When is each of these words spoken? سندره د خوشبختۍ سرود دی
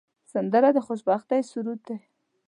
سندره 0.31 0.69
د 0.73 0.77
خوشبختۍ 0.87 1.41
سرود 1.51 1.79
دی 1.87 1.97